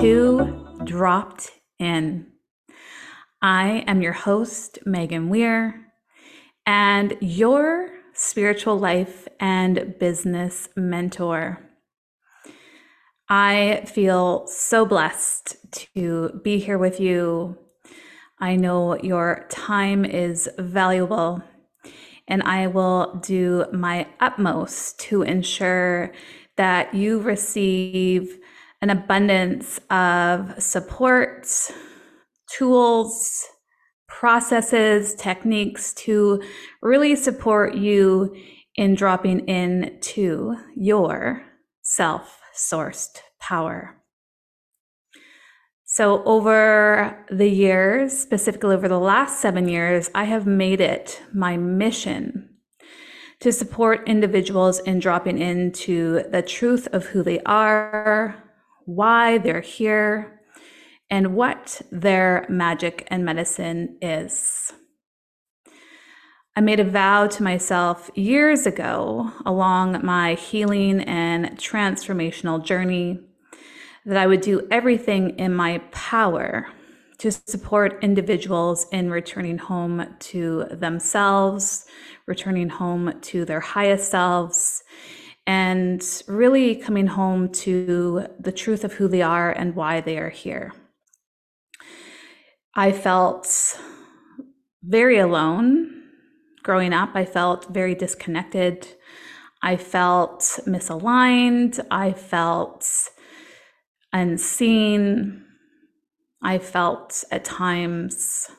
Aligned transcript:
to 0.00 0.64
Dropped 0.84 1.50
In. 1.80 2.28
I 3.42 3.82
am 3.88 4.00
your 4.00 4.12
host, 4.12 4.78
Meghan 4.86 5.26
Weir, 5.26 5.86
and 6.64 7.16
your 7.20 7.90
spiritual 8.14 8.78
life 8.78 9.26
and 9.40 9.96
business 9.98 10.68
mentor. 10.76 11.58
I 13.28 13.82
feel 13.86 14.46
so 14.46 14.86
blessed 14.86 15.56
to 15.96 16.40
be 16.44 16.60
here 16.60 16.78
with 16.78 17.00
you. 17.00 17.58
I 18.38 18.54
know 18.54 18.96
your 19.02 19.46
time 19.50 20.04
is 20.04 20.48
valuable, 20.60 21.42
and 22.28 22.44
I 22.44 22.68
will 22.68 23.16
do 23.16 23.66
my 23.72 24.06
utmost 24.20 25.00
to 25.00 25.22
ensure 25.22 26.12
that 26.56 26.94
you 26.94 27.18
receive 27.18 28.38
an 28.80 28.90
abundance 28.90 29.80
of 29.90 30.62
support, 30.62 31.48
tools, 32.50 33.44
processes, 34.06 35.14
techniques 35.14 35.92
to 35.94 36.42
really 36.82 37.16
support 37.16 37.74
you 37.74 38.34
in 38.76 38.94
dropping 38.94 39.40
in 39.48 39.98
to 40.00 40.56
your 40.76 41.42
self 41.82 42.40
sourced 42.54 43.18
power. 43.40 43.94
So, 45.84 46.22
over 46.24 47.26
the 47.30 47.48
years, 47.48 48.16
specifically 48.16 48.74
over 48.74 48.88
the 48.88 49.00
last 49.00 49.40
seven 49.40 49.68
years, 49.68 50.10
I 50.14 50.24
have 50.24 50.46
made 50.46 50.80
it 50.80 51.20
my 51.32 51.56
mission 51.56 52.56
to 53.40 53.52
support 53.52 54.08
individuals 54.08 54.80
in 54.80 54.98
dropping 54.98 55.38
into 55.38 56.24
the 56.30 56.42
truth 56.42 56.88
of 56.92 57.06
who 57.06 57.22
they 57.22 57.40
are, 57.40 58.47
why 58.88 59.36
they're 59.36 59.60
here, 59.60 60.40
and 61.10 61.34
what 61.34 61.82
their 61.92 62.46
magic 62.48 63.06
and 63.10 63.22
medicine 63.22 63.98
is. 64.00 64.72
I 66.56 66.62
made 66.62 66.80
a 66.80 66.84
vow 66.84 67.26
to 67.26 67.42
myself 67.42 68.10
years 68.14 68.66
ago 68.66 69.30
along 69.44 70.04
my 70.04 70.34
healing 70.34 71.02
and 71.02 71.50
transformational 71.58 72.64
journey 72.64 73.20
that 74.06 74.16
I 74.16 74.26
would 74.26 74.40
do 74.40 74.66
everything 74.70 75.38
in 75.38 75.54
my 75.54 75.78
power 75.90 76.66
to 77.18 77.30
support 77.30 78.02
individuals 78.02 78.86
in 78.90 79.10
returning 79.10 79.58
home 79.58 80.16
to 80.20 80.64
themselves, 80.70 81.84
returning 82.26 82.70
home 82.70 83.20
to 83.20 83.44
their 83.44 83.60
highest 83.60 84.10
selves, 84.10 84.82
and 85.48 86.22
really 86.28 86.76
coming 86.76 87.06
home 87.06 87.48
to 87.48 88.26
the 88.38 88.52
truth 88.52 88.84
of 88.84 88.92
who 88.92 89.08
they 89.08 89.22
are 89.22 89.50
and 89.50 89.74
why 89.74 89.98
they 89.98 90.18
are 90.18 90.28
here. 90.28 90.74
I 92.74 92.92
felt 92.92 93.48
very 94.82 95.18
alone 95.18 96.02
growing 96.62 96.92
up. 96.92 97.12
I 97.14 97.24
felt 97.24 97.72
very 97.72 97.94
disconnected. 97.94 98.86
I 99.62 99.78
felt 99.78 100.42
misaligned. 100.66 101.80
I 101.90 102.12
felt 102.12 102.86
unseen. 104.12 105.46
I 106.42 106.58
felt 106.58 107.24
at 107.30 107.46
times 107.46 108.50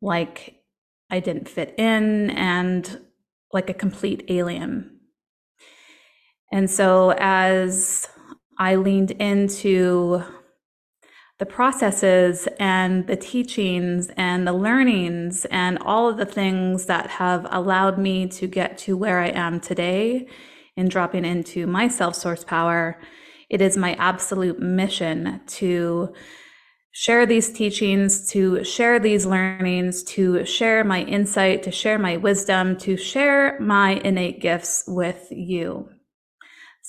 like 0.00 0.54
I 1.10 1.20
didn't 1.20 1.50
fit 1.50 1.74
in 1.76 2.30
and 2.30 2.98
like 3.52 3.68
a 3.68 3.74
complete 3.74 4.24
alien. 4.28 4.97
And 6.52 6.70
so 6.70 7.14
as 7.18 8.08
I 8.58 8.76
leaned 8.76 9.12
into 9.12 10.22
the 11.38 11.46
processes 11.46 12.48
and 12.58 13.06
the 13.06 13.16
teachings 13.16 14.10
and 14.16 14.46
the 14.46 14.52
learnings 14.52 15.44
and 15.50 15.78
all 15.78 16.08
of 16.08 16.16
the 16.16 16.26
things 16.26 16.86
that 16.86 17.08
have 17.08 17.46
allowed 17.50 17.98
me 17.98 18.26
to 18.26 18.48
get 18.48 18.76
to 18.78 18.96
where 18.96 19.20
I 19.20 19.28
am 19.28 19.60
today 19.60 20.26
in 20.76 20.88
dropping 20.88 21.24
into 21.24 21.66
my 21.66 21.86
self 21.88 22.16
source 22.16 22.44
power, 22.44 23.00
it 23.48 23.60
is 23.60 23.76
my 23.76 23.94
absolute 23.94 24.58
mission 24.58 25.40
to 25.46 26.12
share 26.90 27.26
these 27.26 27.52
teachings, 27.52 28.28
to 28.32 28.64
share 28.64 28.98
these 28.98 29.24
learnings, 29.24 30.02
to 30.02 30.44
share 30.44 30.82
my 30.82 31.02
insight, 31.02 31.62
to 31.62 31.70
share 31.70 31.98
my 31.98 32.16
wisdom, 32.16 32.76
to 32.78 32.96
share 32.96 33.58
my 33.60 33.92
innate 34.04 34.40
gifts 34.40 34.82
with 34.88 35.28
you. 35.30 35.88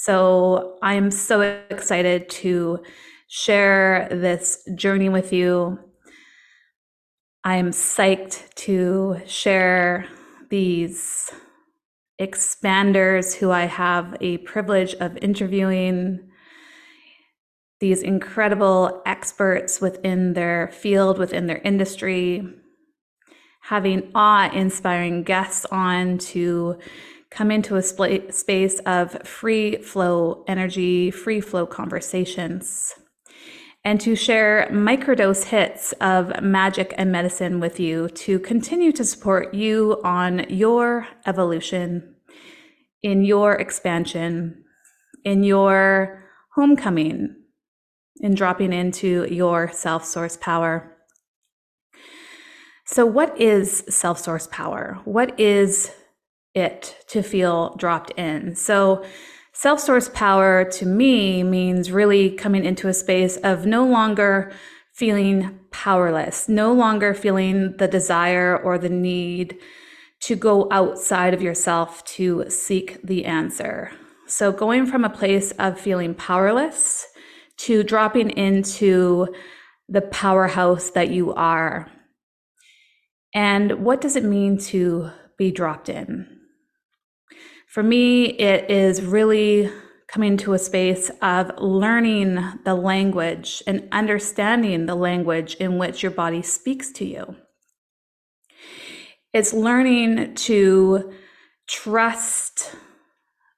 So 0.01 0.77
I'm 0.81 1.11
so 1.11 1.41
excited 1.41 2.29
to 2.29 2.81
share 3.27 4.07
this 4.09 4.63
journey 4.73 5.09
with 5.09 5.33
you. 5.33 5.77
I'm 7.43 7.71
psyched 7.71 8.53
to 8.63 9.19
share 9.25 10.05
these 10.49 11.29
expanders 12.17 13.35
who 13.35 13.51
I 13.51 13.65
have 13.65 14.15
a 14.21 14.37
privilege 14.37 14.93
of 15.01 15.17
interviewing, 15.17 16.29
these 17.81 18.01
incredible 18.01 19.01
experts 19.05 19.81
within 19.81 20.31
their 20.31 20.69
field, 20.71 21.17
within 21.17 21.45
their 21.47 21.59
industry, 21.65 22.47
having 23.63 24.11
awe 24.15 24.49
inspiring 24.53 25.23
guests 25.23 25.65
on 25.65 26.19
to 26.19 26.79
come 27.31 27.51
into 27.51 27.75
a 27.75 27.81
sp- 27.85 28.31
space 28.31 28.79
of 28.85 29.21
free 29.23 29.77
flow 29.77 30.43
energy, 30.47 31.11
free 31.11 31.41
flow 31.41 31.65
conversations, 31.65 32.93
and 33.83 34.01
to 34.01 34.15
share 34.15 34.67
microdose 34.71 35.45
hits 35.45 35.93
of 36.01 36.41
magic 36.41 36.93
and 36.97 37.11
medicine 37.11 37.59
with 37.59 37.79
you 37.79 38.09
to 38.09 38.39
continue 38.39 38.91
to 38.91 39.03
support 39.03 39.53
you 39.53 40.01
on 40.03 40.45
your 40.49 41.07
evolution, 41.25 42.15
in 43.03 43.23
your 43.23 43.53
expansion, 43.53 44.63
in 45.23 45.43
your 45.43 46.23
homecoming, 46.55 47.35
in 48.21 48.35
dropping 48.35 48.73
into 48.73 49.25
your 49.31 49.71
self 49.71 50.03
source 50.03 50.35
power. 50.35 50.97
So, 52.85 53.05
what 53.05 53.39
is 53.39 53.83
self 53.87 54.19
source 54.19 54.47
power? 54.47 54.99
What 55.05 55.39
is 55.39 55.91
it 56.59 57.03
to 57.07 57.23
feel 57.23 57.75
dropped 57.75 58.11
in. 58.11 58.55
So, 58.55 59.03
self 59.53 59.79
source 59.79 60.09
power 60.09 60.63
to 60.71 60.85
me 60.85 61.43
means 61.43 61.91
really 61.91 62.31
coming 62.31 62.65
into 62.65 62.87
a 62.87 62.93
space 62.93 63.37
of 63.37 63.65
no 63.65 63.85
longer 63.85 64.51
feeling 64.93 65.59
powerless, 65.71 66.49
no 66.49 66.73
longer 66.73 67.13
feeling 67.13 67.75
the 67.77 67.87
desire 67.87 68.57
or 68.57 68.77
the 68.77 68.89
need 68.89 69.57
to 70.21 70.35
go 70.35 70.67
outside 70.71 71.33
of 71.33 71.41
yourself 71.41 72.03
to 72.03 72.45
seek 72.49 73.01
the 73.01 73.25
answer. 73.25 73.91
So, 74.27 74.51
going 74.51 74.85
from 74.85 75.03
a 75.03 75.09
place 75.09 75.51
of 75.53 75.79
feeling 75.79 76.13
powerless 76.13 77.07
to 77.57 77.83
dropping 77.83 78.29
into 78.31 79.27
the 79.89 80.01
powerhouse 80.01 80.91
that 80.91 81.09
you 81.09 81.33
are. 81.33 81.91
And 83.33 83.83
what 83.83 84.01
does 84.01 84.15
it 84.15 84.23
mean 84.23 84.57
to 84.69 85.11
be 85.37 85.51
dropped 85.51 85.89
in? 85.89 86.38
For 87.69 87.83
me, 87.83 88.25
it 88.25 88.71
is 88.71 89.03
really 89.03 89.71
coming 90.07 90.37
to 90.37 90.53
a 90.53 90.57
space 90.57 91.11
of 91.21 91.51
learning 91.59 92.43
the 92.65 92.73
language 92.73 93.61
and 93.67 93.87
understanding 93.91 94.87
the 94.87 94.95
language 94.95 95.53
in 95.59 95.77
which 95.77 96.01
your 96.01 96.11
body 96.11 96.41
speaks 96.41 96.91
to 96.93 97.05
you. 97.05 97.35
It's 99.33 99.53
learning 99.53 100.33
to 100.33 101.13
trust 101.67 102.75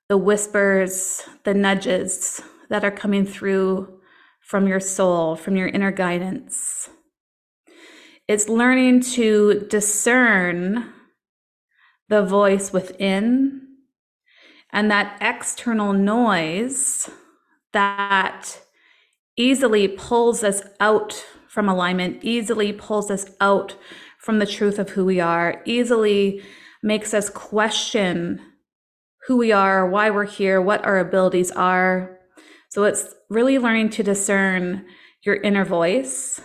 the 0.10 0.18
whispers, 0.18 1.24
the 1.46 1.54
nudges 1.54 2.42
that 2.68 2.84
are 2.84 2.92
coming 2.92 3.26
through 3.26 4.02
from 4.42 4.68
your 4.68 4.82
soul, 4.82 5.38
from 5.38 5.56
your 5.56 5.70
inner 5.70 5.92
guidance. 5.92 6.90
It's 8.28 8.50
learning 8.50 9.04
to 9.14 9.68
discern 9.70 10.92
the 12.10 12.24
voice 12.24 12.74
within 12.74 13.70
and 14.74 14.90
that 14.90 15.18
external 15.22 15.94
noise 15.94 17.10
that 17.74 18.60
easily 19.38 19.88
pulls 19.88 20.44
us 20.44 20.62
out 20.80 21.26
from 21.48 21.68
alignment, 21.68 22.24
easily 22.24 22.72
pulls 22.72 23.12
us 23.12 23.26
out 23.42 23.76
from 24.20 24.40
the 24.40 24.46
truth 24.46 24.80
of 24.80 24.92
who 24.92 25.04
we 25.04 25.20
are, 25.20 25.62
easily 25.66 26.42
makes 26.84 27.14
us 27.14 27.30
question 27.30 28.42
who 29.28 29.38
we 29.38 29.52
are, 29.52 29.88
why 29.88 30.10
we're 30.10 30.26
here, 30.26 30.62
what 30.62 30.84
our 30.86 31.00
abilities 31.00 31.52
are. 31.52 32.20
So 32.70 32.84
it's 32.84 33.14
really 33.30 33.58
learning 33.60 33.90
to 33.92 34.04
discern 34.04 34.86
your 35.24 35.36
inner 35.36 35.66
voice 35.66 36.42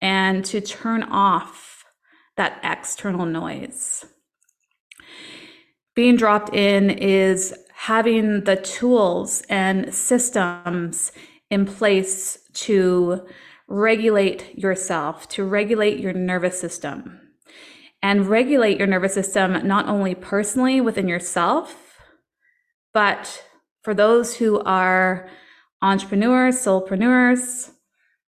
and 0.00 0.44
to 0.46 0.60
turn 0.60 1.02
off 1.02 1.84
that 2.36 2.60
external 2.62 3.26
noise 3.26 4.04
being 5.94 6.16
dropped 6.16 6.54
in 6.54 6.90
is 6.90 7.54
having 7.74 8.44
the 8.44 8.56
tools 8.56 9.42
and 9.48 9.94
systems 9.94 11.12
in 11.50 11.66
place 11.66 12.38
to 12.54 13.26
regulate 13.68 14.58
yourself, 14.58 15.28
to 15.28 15.44
regulate 15.44 15.98
your 15.98 16.12
nervous 16.12 16.58
system, 16.58 17.20
and 18.02 18.26
regulate 18.26 18.78
your 18.78 18.86
nervous 18.86 19.14
system 19.14 19.66
not 19.66 19.88
only 19.88 20.14
personally 20.14 20.80
within 20.80 21.08
yourself, 21.08 21.98
but 22.92 23.44
for 23.82 23.94
those 23.94 24.36
who 24.36 24.60
are 24.60 25.28
entrepreneurs, 25.82 26.56
soulpreneurs, 26.56 27.70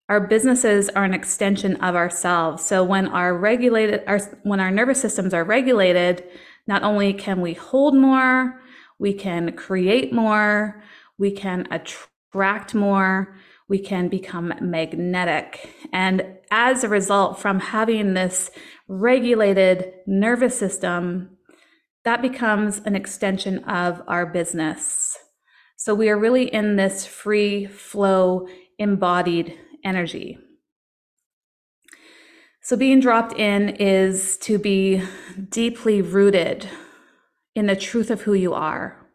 our 0.09 0.21
businesses 0.21 0.89
are 0.91 1.05
an 1.05 1.15
extension 1.15 1.77
of 1.77 1.97
ourselves. 1.97 2.65
So 2.65 2.85
when 2.85 3.09
our 3.09 3.37
regulated 3.37 4.03
our 4.07 4.19
when 4.45 4.61
our 4.61 4.71
nervous 4.71 5.01
systems 5.01 5.35
are 5.35 5.45
regulated, 5.45 6.25
not 6.67 6.83
only 6.83 7.13
can 7.13 7.41
we 7.41 7.55
hold 7.55 7.95
more, 7.97 8.61
we 8.99 9.13
can 9.13 9.53
create 9.53 10.13
more, 10.13 10.83
we 11.19 11.31
can 11.31 11.67
attract 11.71 12.75
more, 12.75 13.37
we 13.69 13.79
can 13.79 14.09
become 14.09 14.55
magnetic. 14.61 15.75
And 15.93 16.25
as 16.51 16.85
a 16.85 16.89
result, 16.89 17.39
from 17.39 17.59
having 17.59 18.15
this 18.15 18.51
regulated 18.89 19.93
nervous 20.07 20.59
system, 20.59 21.31
that 22.05 22.23
becomes 22.23 22.81
an 22.85 22.95
extension 22.95 23.65
of 23.65 24.03
our 24.07 24.27
business. 24.27 25.19
So 25.77 25.95
we 25.95 26.09
are 26.09 26.19
really 26.19 26.53
in 26.53 26.77
this 26.77 27.05
free 27.05 27.67
flow 27.67 28.47
embodied 28.79 29.59
energy. 29.85 30.39
So 32.67 32.77
being 32.77 32.99
dropped 32.99 33.39
in 33.39 33.69
is 33.77 34.37
to 34.39 34.59
be 34.59 35.01
deeply 35.51 36.03
rooted 36.03 36.69
in 37.55 37.67
the 37.67 37.77
truth 37.77 38.11
of 38.11 38.23
who 38.23 38.35
you 38.35 38.55
are, 38.55 39.07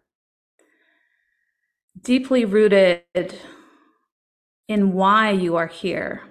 deeply 2.01 2.45
rooted 2.45 3.03
in 4.69 4.93
why 4.93 5.31
you 5.31 5.57
are 5.57 5.67
here, 5.67 6.21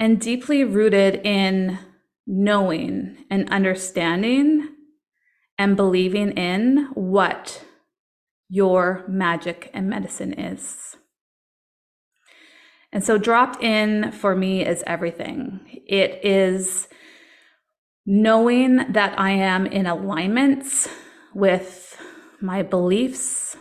and 0.00 0.20
deeply 0.20 0.64
rooted 0.64 1.24
in 1.24 1.78
knowing 2.26 3.26
and 3.30 3.48
understanding 3.50 4.70
and 5.56 5.76
believing 5.76 6.32
in 6.32 6.88
what 6.94 7.64
your 8.48 9.04
magic 9.06 9.70
and 9.72 9.88
medicine 9.88 10.32
is. 10.32 10.96
And 12.96 13.04
so, 13.04 13.18
dropped 13.18 13.62
in 13.62 14.10
for 14.10 14.34
me 14.34 14.64
is 14.64 14.82
everything. 14.86 15.60
It 15.86 16.24
is 16.24 16.88
knowing 18.06 18.90
that 18.92 19.20
I 19.20 19.32
am 19.32 19.66
in 19.66 19.84
alignment 19.84 20.86
with 21.34 22.00
my 22.40 22.62
beliefs. 22.62 23.54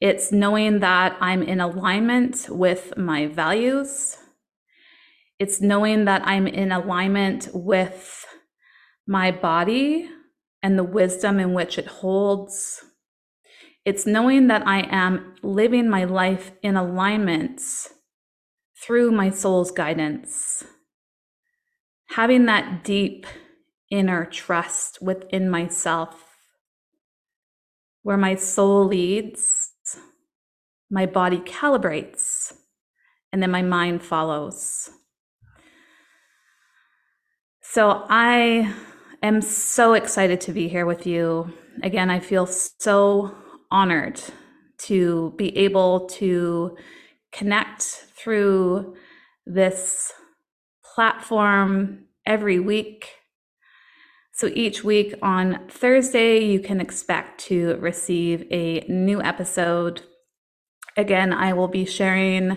It's 0.00 0.30
knowing 0.30 0.78
that 0.78 1.16
I'm 1.20 1.42
in 1.42 1.60
alignment 1.60 2.46
with 2.48 2.96
my 2.96 3.26
values. 3.26 4.16
It's 5.40 5.60
knowing 5.60 6.04
that 6.04 6.24
I'm 6.24 6.46
in 6.46 6.70
alignment 6.70 7.48
with 7.52 8.26
my 9.08 9.32
body 9.32 10.08
and 10.62 10.78
the 10.78 10.84
wisdom 10.84 11.40
in 11.40 11.52
which 11.52 11.78
it 11.78 11.88
holds. 11.88 12.80
It's 13.84 14.06
knowing 14.06 14.46
that 14.46 14.64
I 14.68 14.82
am 14.82 15.34
living 15.42 15.90
my 15.90 16.04
life 16.04 16.52
in 16.62 16.76
alignment 16.76 17.60
through 18.84 19.10
my 19.10 19.30
soul's 19.30 19.70
guidance. 19.70 20.62
Having 22.10 22.44
that 22.46 22.84
deep 22.84 23.26
inner 23.90 24.26
trust 24.26 24.98
within 25.00 25.48
myself, 25.48 26.36
where 28.02 28.18
my 28.18 28.34
soul 28.34 28.84
leads, 28.84 29.70
my 30.90 31.06
body 31.06 31.38
calibrates, 31.38 32.52
and 33.32 33.42
then 33.42 33.50
my 33.50 33.62
mind 33.62 34.02
follows. 34.02 34.90
So 37.62 38.04
I 38.08 38.72
am 39.22 39.40
so 39.40 39.94
excited 39.94 40.40
to 40.42 40.52
be 40.52 40.68
here 40.68 40.86
with 40.86 41.06
you. 41.06 41.52
Again, 41.82 42.10
I 42.10 42.20
feel 42.20 42.46
so 42.46 43.34
honored 43.70 44.20
to 44.78 45.32
be 45.36 45.56
able 45.56 46.06
to 46.06 46.76
connect 47.32 48.13
through 48.24 48.96
this 49.44 50.10
platform 50.94 52.06
every 52.24 52.58
week. 52.58 53.10
So 54.32 54.50
each 54.54 54.82
week 54.82 55.14
on 55.22 55.68
Thursday, 55.68 56.42
you 56.42 56.58
can 56.58 56.80
expect 56.80 57.38
to 57.42 57.76
receive 57.76 58.46
a 58.50 58.80
new 58.88 59.22
episode. 59.22 60.02
Again, 60.96 61.32
I 61.32 61.52
will 61.52 61.68
be 61.68 61.84
sharing 61.84 62.56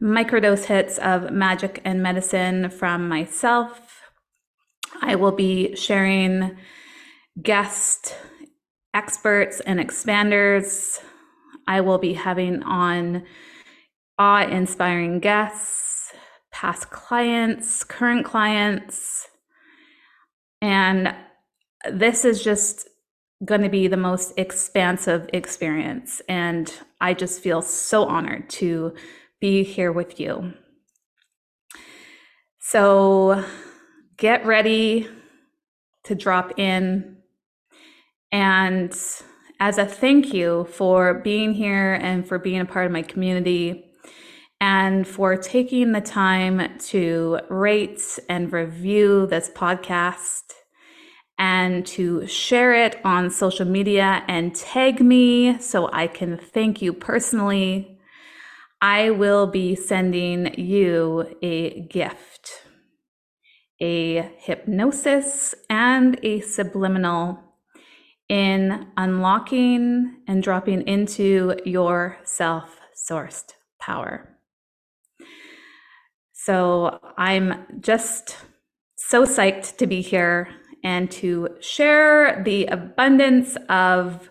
microdose 0.00 0.64
hits 0.64 0.98
of 0.98 1.32
magic 1.32 1.82
and 1.84 2.02
medicine 2.02 2.70
from 2.70 3.08
myself. 3.08 4.02
I 5.02 5.16
will 5.16 5.32
be 5.32 5.74
sharing 5.74 6.56
guest 7.42 8.16
experts 8.94 9.60
and 9.60 9.80
expanders. 9.80 11.00
I 11.66 11.80
will 11.80 11.98
be 11.98 12.14
having 12.14 12.62
on 12.62 13.24
awe 14.20 14.46
inspiring 14.46 15.18
guests, 15.18 16.12
past 16.52 16.90
clients, 16.90 17.82
current 17.82 18.22
clients. 18.22 19.26
And 20.60 21.14
this 21.90 22.26
is 22.26 22.44
just 22.44 22.86
going 23.46 23.62
to 23.62 23.70
be 23.70 23.88
the 23.88 23.96
most 23.96 24.34
expansive 24.36 25.30
experience. 25.32 26.20
And 26.28 26.70
I 27.00 27.14
just 27.14 27.40
feel 27.40 27.62
so 27.62 28.04
honored 28.04 28.50
to 28.50 28.94
be 29.40 29.64
here 29.64 29.90
with 29.90 30.20
you. 30.20 30.52
So 32.58 33.42
get 34.18 34.44
ready 34.44 35.08
to 36.04 36.14
drop 36.14 36.58
in 36.58 37.16
and 38.30 38.92
as 39.58 39.78
a 39.78 39.86
thank 39.86 40.34
you 40.34 40.66
for 40.70 41.14
being 41.14 41.54
here 41.54 41.94
and 41.94 42.28
for 42.28 42.38
being 42.38 42.60
a 42.60 42.66
part 42.66 42.84
of 42.84 42.92
my 42.92 43.02
community 43.02 43.89
and 44.60 45.08
for 45.08 45.36
taking 45.36 45.92
the 45.92 46.00
time 46.00 46.78
to 46.78 47.40
rate 47.48 48.18
and 48.28 48.52
review 48.52 49.26
this 49.26 49.48
podcast 49.54 50.42
and 51.38 51.86
to 51.86 52.26
share 52.26 52.74
it 52.74 53.00
on 53.02 53.30
social 53.30 53.64
media 53.64 54.22
and 54.28 54.54
tag 54.54 55.00
me 55.00 55.58
so 55.58 55.90
I 55.90 56.06
can 56.06 56.36
thank 56.36 56.82
you 56.82 56.92
personally. 56.92 57.98
I 58.82 59.10
will 59.10 59.46
be 59.46 59.74
sending 59.74 60.54
you 60.58 61.34
a 61.40 61.80
gift, 61.82 62.62
a 63.80 64.30
hypnosis, 64.38 65.54
and 65.70 66.18
a 66.22 66.40
subliminal 66.40 67.38
in 68.28 68.86
unlocking 68.98 70.16
and 70.28 70.42
dropping 70.42 70.86
into 70.86 71.56
your 71.64 72.18
self 72.22 72.78
sourced 72.94 73.54
power. 73.78 74.39
So 76.50 76.98
I'm 77.16 77.64
just 77.78 78.36
so 78.96 79.24
psyched 79.24 79.76
to 79.76 79.86
be 79.86 80.00
here 80.00 80.48
and 80.82 81.08
to 81.12 81.50
share 81.60 82.42
the 82.42 82.66
abundance 82.66 83.56
of 83.68 84.28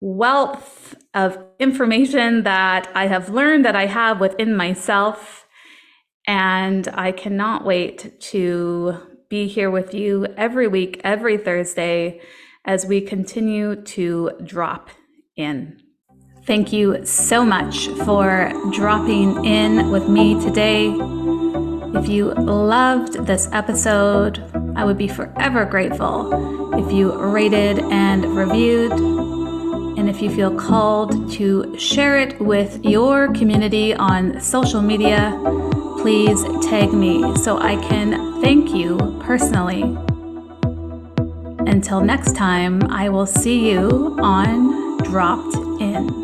wealth 0.00 0.94
of 1.14 1.36
information 1.58 2.44
that 2.44 2.88
I 2.94 3.08
have 3.08 3.28
learned 3.28 3.64
that 3.64 3.74
I 3.74 3.86
have 3.86 4.20
within 4.20 4.54
myself. 4.54 5.44
And 6.28 6.86
I 6.94 7.10
cannot 7.10 7.64
wait 7.64 8.20
to 8.30 8.98
be 9.28 9.48
here 9.48 9.68
with 9.68 9.94
you 9.94 10.26
every 10.36 10.68
week, 10.68 11.00
every 11.02 11.38
Thursday 11.38 12.20
as 12.64 12.86
we 12.86 13.00
continue 13.00 13.82
to 13.82 14.30
drop 14.44 14.90
in. 15.34 15.81
Thank 16.44 16.72
you 16.72 17.04
so 17.06 17.44
much 17.44 17.88
for 18.04 18.52
dropping 18.72 19.44
in 19.44 19.90
with 19.90 20.08
me 20.08 20.40
today. 20.40 20.88
If 21.94 22.08
you 22.08 22.32
loved 22.34 23.26
this 23.26 23.48
episode, 23.52 24.42
I 24.76 24.84
would 24.84 24.98
be 24.98 25.08
forever 25.08 25.64
grateful 25.64 26.74
if 26.74 26.92
you 26.92 27.12
rated 27.12 27.78
and 27.78 28.24
reviewed. 28.36 28.92
And 28.92 30.08
if 30.08 30.20
you 30.20 30.30
feel 30.30 30.54
called 30.54 31.30
to 31.32 31.78
share 31.78 32.18
it 32.18 32.40
with 32.40 32.84
your 32.84 33.32
community 33.32 33.94
on 33.94 34.40
social 34.40 34.82
media, 34.82 35.38
please 36.00 36.42
tag 36.66 36.92
me 36.92 37.36
so 37.36 37.58
I 37.58 37.76
can 37.76 38.40
thank 38.40 38.74
you 38.74 38.96
personally 39.22 39.82
until 41.72 42.00
next 42.00 42.36
time, 42.36 42.82
I 42.92 43.08
will 43.08 43.26
see 43.26 43.70
you 43.70 44.16
on 44.20 44.98
Dropped 44.98 45.56
In. 45.80 46.21